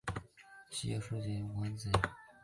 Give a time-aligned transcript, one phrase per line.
[0.71, 2.09] 七叶树亚科为无患子科下之一亚科。